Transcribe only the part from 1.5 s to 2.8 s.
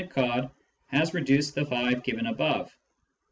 the five given above.